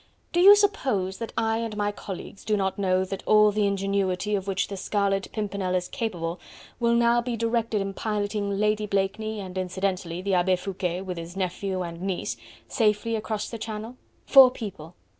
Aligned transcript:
Do 0.33 0.39
you 0.39 0.55
suppose 0.55 1.19
that 1.19 1.31
I 1.37 1.59
and 1.59 1.77
my 1.77 1.91
colleagues 1.91 2.43
do 2.43 2.57
not 2.57 2.79
know 2.79 3.05
that 3.05 3.21
all 3.27 3.51
the 3.51 3.67
ingenuity 3.67 4.33
of 4.33 4.47
which 4.47 4.67
the 4.67 4.75
Scarlet 4.75 5.31
Pimpernel 5.31 5.75
is 5.75 5.87
capable 5.87 6.39
will 6.79 6.95
now 6.95 7.21
be 7.21 7.37
directed 7.37 7.81
in 7.81 7.93
piloting 7.93 8.49
Lady 8.57 8.87
Blakeney, 8.87 9.39
and 9.39 9.55
incidentally 9.59 10.19
the 10.19 10.33
Abbe 10.33 10.55
Foucquet 10.55 11.01
with 11.03 11.17
his 11.19 11.37
nephew 11.37 11.83
and 11.83 12.01
niece, 12.01 12.35
safely 12.67 13.15
across 13.15 13.47
the 13.51 13.59
Channel! 13.59 13.95
Four 14.25 14.49
people!... 14.49 14.95